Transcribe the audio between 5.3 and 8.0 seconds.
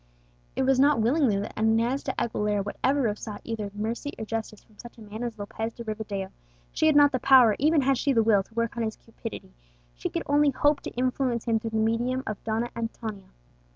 Lopez de Rivadeo; she had not the power, even had